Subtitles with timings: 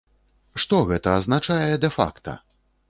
[0.63, 2.37] Што гэта азначае дэ-факта?